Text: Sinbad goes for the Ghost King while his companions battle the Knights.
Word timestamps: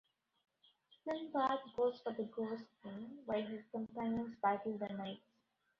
Sinbad 1.05 1.59
goes 1.77 2.01
for 2.01 2.11
the 2.13 2.23
Ghost 2.23 2.63
King 2.81 3.19
while 3.27 3.45
his 3.45 3.61
companions 3.71 4.35
battle 4.41 4.75
the 4.79 4.87
Knights. 4.87 5.27